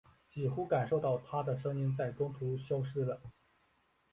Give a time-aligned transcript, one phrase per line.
[0.33, 3.21] 几乎感受到她的声音在中途消失了。